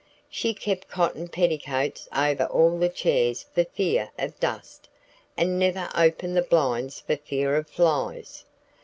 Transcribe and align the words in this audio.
She 0.31 0.55
kept 0.55 0.87
cotton 0.87 1.27
petticoats 1.27 2.09
over 2.11 2.45
all 2.45 2.75
the 2.79 2.89
chairs 2.89 3.45
for 3.53 3.63
fear 3.65 4.09
of 4.17 4.39
dust, 4.39 4.89
and 5.37 5.59
never 5.59 5.91
opened 5.95 6.35
the 6.35 6.41
blinds 6.41 6.99
for 6.99 7.17
fear 7.17 7.55
of 7.55 7.67
flies. 7.67 8.43